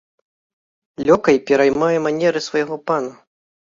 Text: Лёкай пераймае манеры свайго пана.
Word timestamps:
Лёкай 1.09 1.37
пераймае 1.51 1.93
манеры 2.09 2.39
свайго 2.51 2.85
пана. 2.91 3.11